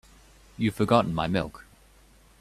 [0.57, 1.63] You've forgotten my milk.